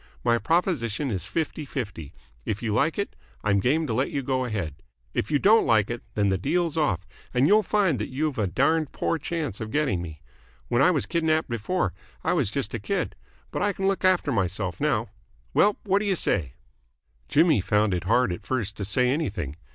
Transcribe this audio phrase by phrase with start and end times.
[0.23, 2.11] My proposition is fifty fifty.
[2.43, 4.81] If you like it, I'm game to let you go ahead.
[5.13, 8.47] If you don't like it, then the deal's off, and you'll find that you've a
[8.47, 10.19] darned poor chance of getting me.
[10.69, 11.93] When I was kidnapped before,
[12.23, 13.15] I was just a kid,
[13.51, 15.09] but I can look after myself now.
[15.53, 16.53] Well, what do you say?"
[17.29, 19.55] Jimmy found it hard at first to say anything.